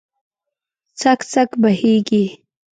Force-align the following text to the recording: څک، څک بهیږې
څک، 1.01 1.19
څک 1.31 1.49
بهیږې 1.61 2.23